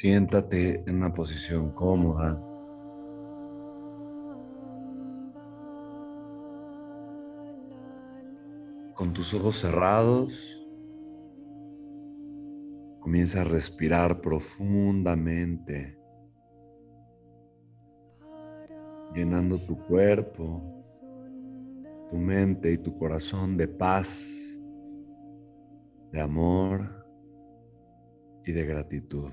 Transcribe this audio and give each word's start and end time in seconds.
Siéntate 0.00 0.84
en 0.86 0.94
una 0.94 1.12
posición 1.12 1.72
cómoda. 1.72 2.40
Con 8.94 9.12
tus 9.12 9.34
ojos 9.34 9.56
cerrados, 9.56 10.64
comienza 13.00 13.40
a 13.40 13.44
respirar 13.44 14.20
profundamente, 14.20 15.98
llenando 19.16 19.58
tu 19.58 19.76
cuerpo, 19.84 20.62
tu 22.08 22.18
mente 22.18 22.70
y 22.70 22.78
tu 22.78 22.96
corazón 22.96 23.56
de 23.56 23.66
paz, 23.66 24.30
de 26.12 26.20
amor 26.20 27.04
y 28.44 28.52
de 28.52 28.64
gratitud. 28.64 29.32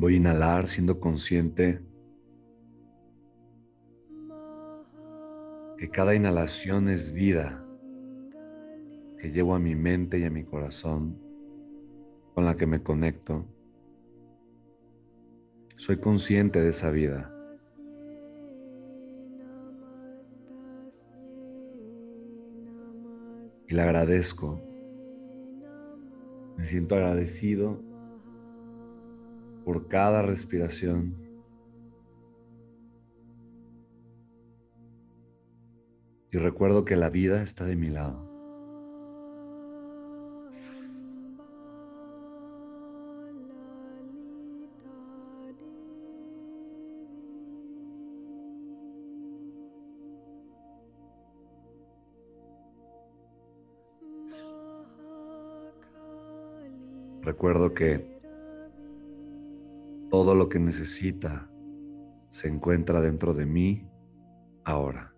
Voy 0.00 0.14
a 0.14 0.16
inhalar 0.16 0.66
siendo 0.66 0.98
consciente 0.98 1.78
que 5.76 5.90
cada 5.90 6.14
inhalación 6.14 6.88
es 6.88 7.12
vida 7.12 7.62
que 9.18 9.30
llevo 9.30 9.54
a 9.54 9.58
mi 9.58 9.74
mente 9.74 10.18
y 10.18 10.24
a 10.24 10.30
mi 10.30 10.42
corazón, 10.42 11.18
con 12.32 12.46
la 12.46 12.56
que 12.56 12.66
me 12.66 12.82
conecto. 12.82 13.44
Soy 15.76 15.98
consciente 15.98 16.62
de 16.62 16.70
esa 16.70 16.88
vida. 16.88 17.30
Y 23.68 23.74
la 23.74 23.82
agradezco. 23.82 24.62
Me 26.56 26.64
siento 26.64 26.94
agradecido 26.94 27.89
por 29.70 29.86
cada 29.86 30.20
respiración. 30.20 31.14
Y 36.32 36.38
recuerdo 36.38 36.84
que 36.84 36.96
la 36.96 37.08
vida 37.08 37.44
está 37.44 37.64
de 37.66 37.76
mi 37.76 37.86
lado. 37.86 38.28
Recuerdo 57.22 57.72
que 57.72 58.19
todo 60.22 60.34
lo 60.34 60.50
que 60.50 60.58
necesita 60.58 61.50
se 62.28 62.46
encuentra 62.46 63.00
dentro 63.00 63.32
de 63.32 63.46
mí 63.46 63.88
ahora. 64.66 65.14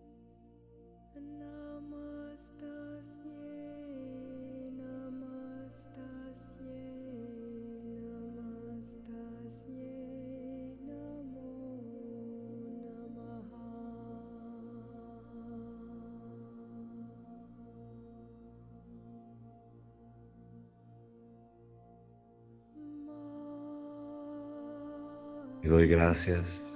Y 25.62 25.68
doy 25.68 25.86
gracias. 25.86 26.72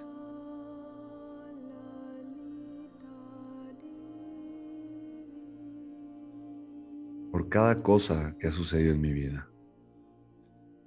por 7.37 7.51
cada 7.51 7.83
cosa 7.83 8.35
que 8.41 8.47
ha 8.47 8.51
sucedido 8.51 8.95
en 8.95 9.01
mi 9.03 9.13
vida. 9.13 9.47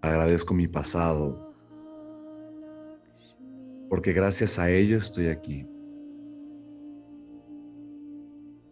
Agradezco 0.02 0.56
mi 0.56 0.68
pasado, 0.68 1.54
porque 3.88 4.14
gracias 4.14 4.58
a 4.58 4.68
ello 4.72 4.98
estoy 4.98 5.28
aquí. 5.28 5.68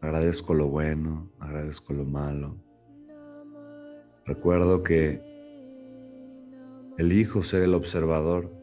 Agradezco 0.01 0.55
lo 0.55 0.69
bueno, 0.69 1.29
agradezco 1.37 1.93
lo 1.93 2.03
malo. 2.03 2.57
Recuerdo 4.25 4.81
que 4.81 5.21
elijo 6.97 7.43
ser 7.43 7.61
el 7.61 7.75
observador 7.75 8.56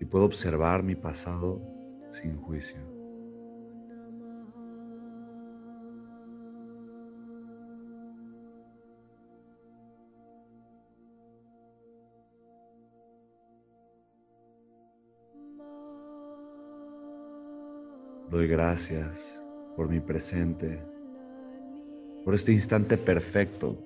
y 0.00 0.06
puedo 0.06 0.24
observar 0.24 0.82
mi 0.82 0.94
pasado 0.96 1.60
sin 2.10 2.36
juicio. 2.40 2.78
Doy 18.30 18.46
gracias 18.48 19.42
por 19.76 19.88
mi 19.88 20.00
presente, 20.00 20.82
por 22.24 22.34
este 22.34 22.52
instante 22.52 22.96
perfecto, 22.96 23.76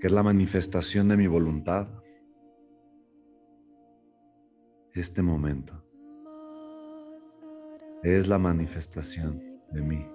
que 0.00 0.06
es 0.06 0.12
la 0.12 0.22
manifestación 0.22 1.08
de 1.08 1.16
mi 1.16 1.26
voluntad 1.26 1.86
este 5.00 5.22
momento 5.22 5.74
es 8.02 8.28
la 8.28 8.38
manifestación 8.38 9.40
de 9.70 9.82
mí, 9.82 10.06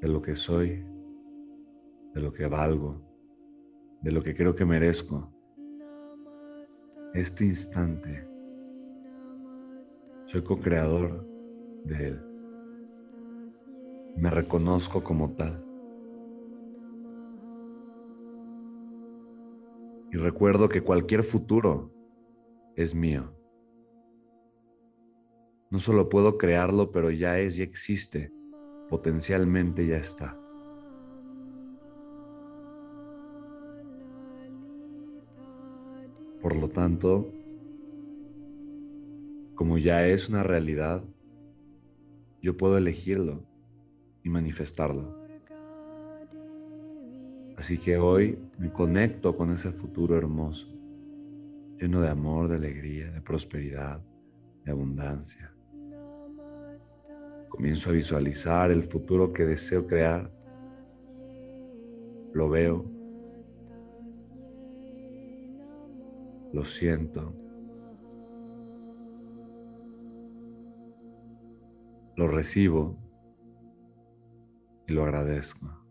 de 0.00 0.08
lo 0.08 0.20
que 0.20 0.36
soy, 0.36 0.84
de 2.14 2.20
lo 2.20 2.32
que 2.32 2.46
valgo, 2.46 3.00
de 4.02 4.12
lo 4.12 4.22
que 4.22 4.34
creo 4.34 4.54
que 4.54 4.64
merezco. 4.64 5.32
Este 7.14 7.44
instante 7.44 8.28
soy 10.26 10.42
co-creador 10.42 11.26
de 11.84 12.08
él. 12.08 12.20
Me 14.16 14.30
reconozco 14.30 15.02
como 15.02 15.32
tal. 15.32 15.62
Y 20.12 20.16
recuerdo 20.16 20.68
que 20.68 20.82
cualquier 20.82 21.22
futuro 21.22 21.95
es 22.76 22.94
mío. 22.94 23.32
No 25.70 25.78
solo 25.78 26.08
puedo 26.08 26.38
crearlo, 26.38 26.92
pero 26.92 27.10
ya 27.10 27.38
es, 27.38 27.56
ya 27.56 27.64
existe, 27.64 28.30
potencialmente 28.88 29.86
ya 29.86 29.96
está. 29.96 30.38
Por 36.40 36.54
lo 36.54 36.68
tanto, 36.68 37.32
como 39.54 39.78
ya 39.78 40.06
es 40.06 40.28
una 40.28 40.42
realidad, 40.42 41.02
yo 42.42 42.56
puedo 42.56 42.76
elegirlo 42.76 43.42
y 44.22 44.28
manifestarlo. 44.28 45.26
Así 47.56 47.78
que 47.78 47.96
hoy 47.96 48.38
me 48.58 48.70
conecto 48.70 49.34
con 49.34 49.50
ese 49.50 49.72
futuro 49.72 50.16
hermoso 50.16 50.76
lleno 51.78 52.00
de 52.00 52.08
amor, 52.08 52.48
de 52.48 52.56
alegría, 52.56 53.10
de 53.10 53.20
prosperidad, 53.20 54.00
de 54.64 54.70
abundancia. 54.72 55.52
Comienzo 57.48 57.90
a 57.90 57.92
visualizar 57.92 58.70
el 58.70 58.82
futuro 58.82 59.32
que 59.32 59.44
deseo 59.44 59.86
crear. 59.86 60.30
Lo 62.32 62.48
veo. 62.48 62.84
Lo 66.52 66.64
siento. 66.64 67.34
Lo 72.16 72.28
recibo. 72.28 72.98
y 74.88 74.92
lo 74.92 75.02
agradezco. 75.02 75.85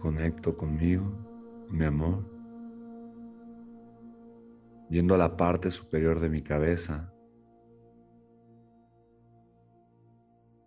Conecto 0.00 0.56
conmigo, 0.56 1.04
con 1.66 1.78
mi 1.78 1.84
amor, 1.84 2.24
yendo 4.88 5.14
a 5.14 5.18
la 5.18 5.36
parte 5.36 5.70
superior 5.70 6.20
de 6.20 6.28
mi 6.28 6.42
cabeza 6.42 7.12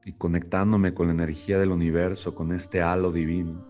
y 0.06 0.14
conectándome 0.14 0.94
con 0.94 1.08
la 1.08 1.14
energía 1.14 1.60
del 1.60 1.72
universo, 1.72 2.34
con 2.36 2.52
este 2.54 2.82
halo 2.82 3.12
divino 3.12 3.66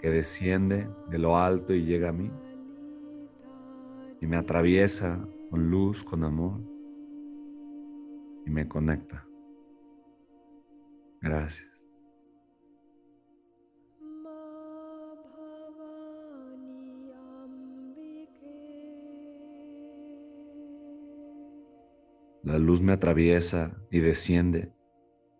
que 0.00 0.10
desciende 0.10 0.88
de 1.10 1.18
lo 1.18 1.36
alto 1.36 1.74
y 1.74 1.84
llega 1.84 2.10
a 2.10 2.12
mí 2.12 2.30
y 4.20 4.26
me 4.26 4.36
atraviesa 4.36 5.18
con 5.50 5.70
luz, 5.70 6.04
con 6.04 6.24
amor 6.24 6.60
y 8.46 8.50
me 8.50 8.68
conecta. 8.68 9.24
Gracias. 11.20 11.67
La 22.42 22.58
luz 22.58 22.80
me 22.80 22.92
atraviesa 22.92 23.76
y 23.90 24.00
desciende 24.00 24.72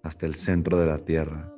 hasta 0.02 0.26
el 0.26 0.34
centro 0.34 0.78
de 0.78 0.86
la 0.86 0.98
tierra. 0.98 1.54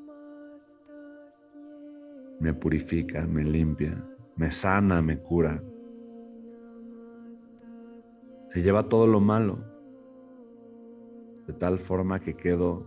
Me 2.38 2.54
purifica, 2.54 3.26
me 3.26 3.42
limpia, 3.44 4.04
me 4.36 4.50
sana, 4.50 5.02
me 5.02 5.18
cura. 5.18 5.62
Se 8.50 8.62
lleva 8.62 8.88
todo 8.88 9.06
lo 9.06 9.20
malo, 9.20 9.58
de 11.46 11.52
tal 11.52 11.78
forma 11.78 12.20
que 12.20 12.36
quedo 12.36 12.86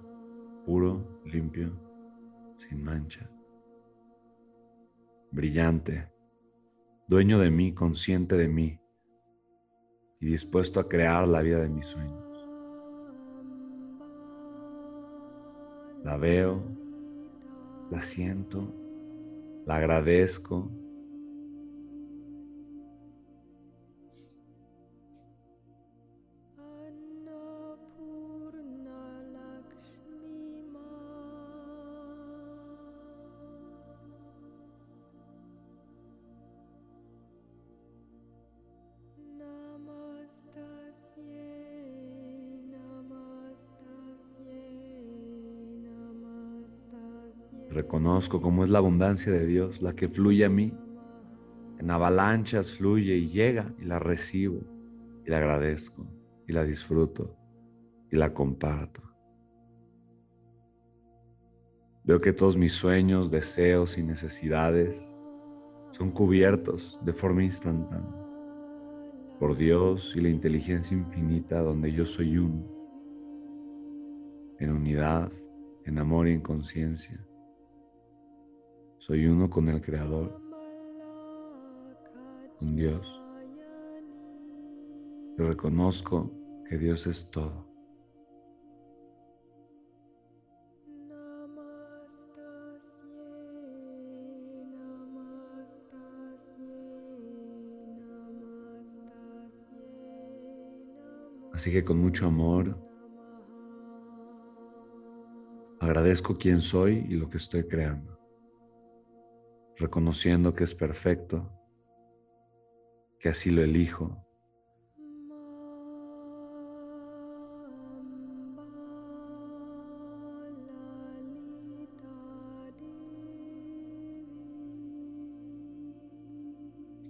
puro, 0.65 1.21
limpio, 1.25 1.71
sin 2.57 2.83
mancha, 2.83 3.29
brillante, 5.31 6.11
dueño 7.07 7.39
de 7.39 7.51
mí, 7.51 7.73
consciente 7.73 8.35
de 8.37 8.47
mí 8.47 8.79
y 10.19 10.27
dispuesto 10.27 10.79
a 10.79 10.87
crear 10.87 11.27
la 11.27 11.41
vida 11.41 11.59
de 11.59 11.69
mis 11.69 11.87
sueños. 11.87 12.32
La 16.03 16.17
veo, 16.17 16.61
la 17.89 18.01
siento, 18.01 18.67
la 19.65 19.77
agradezco. 19.77 20.69
Reconozco 47.73 48.39
cómo 48.39 48.63
es 48.63 48.69
la 48.69 48.77
abundancia 48.77 49.31
de 49.31 49.47
Dios, 49.47 49.81
la 49.81 49.93
que 49.95 50.07
fluye 50.07 50.45
a 50.45 50.49
mí. 50.49 50.73
En 51.79 51.89
avalanchas 51.89 52.71
fluye 52.71 53.15
y 53.15 53.29
llega 53.29 53.73
y 53.79 53.85
la 53.85 53.97
recibo 53.97 54.61
y 55.25 55.31
la 55.31 55.37
agradezco 55.37 56.05
y 56.47 56.53
la 56.53 56.63
disfruto 56.63 57.35
y 58.11 58.15
la 58.15 58.31
comparto. 58.31 59.01
Veo 62.03 62.19
que 62.19 62.31
todos 62.31 62.55
mis 62.57 62.73
sueños, 62.73 63.31
deseos 63.31 63.97
y 63.97 64.03
necesidades 64.03 65.01
son 65.93 66.11
cubiertos 66.11 66.99
de 67.03 67.13
forma 67.13 67.43
instantánea 67.43 68.23
por 69.39 69.57
Dios 69.57 70.13
y 70.15 70.21
la 70.21 70.29
inteligencia 70.29 70.95
infinita 70.95 71.59
donde 71.59 71.91
yo 71.91 72.05
soy 72.05 72.37
uno, 72.37 72.63
en 74.59 74.71
unidad, 74.71 75.31
en 75.85 75.97
amor 75.97 76.27
y 76.27 76.33
en 76.33 76.41
conciencia. 76.41 77.19
Soy 79.05 79.25
uno 79.25 79.49
con 79.49 79.67
el 79.67 79.81
Creador, 79.81 80.39
con 82.57 82.73
Dios. 82.73 83.05
Yo 85.37 85.45
reconozco 85.45 86.31
que 86.69 86.77
Dios 86.77 87.05
es 87.05 87.29
todo. 87.29 87.67
Así 101.51 101.73
que 101.73 101.83
con 101.83 101.97
mucho 101.97 102.27
amor 102.27 102.77
agradezco 105.81 106.37
quién 106.37 106.61
soy 106.61 107.05
y 107.09 107.15
lo 107.15 107.29
que 107.29 107.35
estoy 107.35 107.67
creando 107.67 108.22
reconociendo 109.77 110.53
que 110.53 110.63
es 110.63 110.75
perfecto, 110.75 111.51
que 113.19 113.29
así 113.29 113.49
lo 113.49 113.61
elijo. 113.61 114.23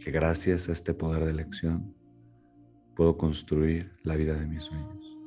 que 0.03 0.12
gracias 0.12 0.67
a 0.67 0.74
este 0.74 0.93
poder 0.93 1.24
de 1.24 1.32
elección 1.32 1.96
puedo 2.93 3.17
construir 3.17 3.89
la 4.03 4.17
vida 4.17 4.34
de 4.34 4.46
mis 4.46 4.63
sueños. 4.65 5.17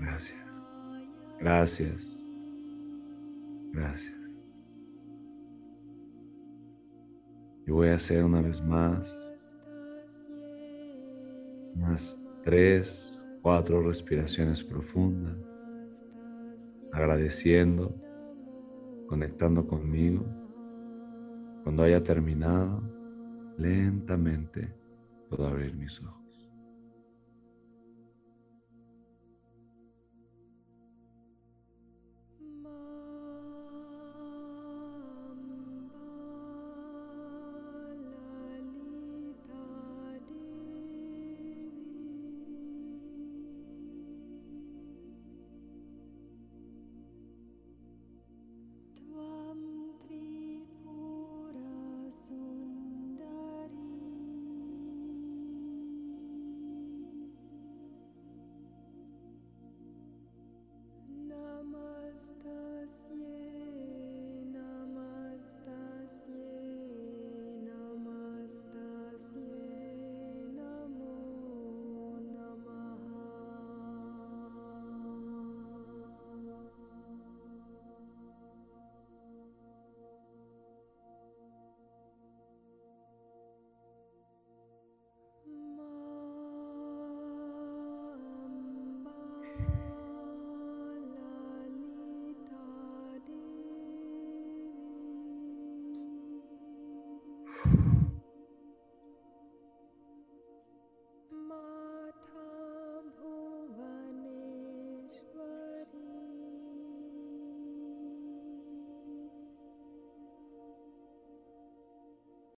Gracias. 0.00 0.62
Gracias. 1.38 2.18
Gracias. 3.72 4.17
Y 7.68 7.70
voy 7.70 7.88
a 7.88 7.96
hacer 7.96 8.24
una 8.24 8.40
vez 8.40 8.62
más 8.62 9.30
unas 11.74 12.18
tres, 12.42 13.20
cuatro 13.42 13.82
respiraciones 13.82 14.64
profundas, 14.64 15.36
agradeciendo, 16.90 17.94
conectando 19.06 19.66
conmigo. 19.66 20.24
Cuando 21.62 21.82
haya 21.82 22.02
terminado, 22.02 22.80
lentamente 23.58 24.74
puedo 25.28 25.46
abrir 25.46 25.76
mis 25.76 26.00
ojos. 26.02 26.17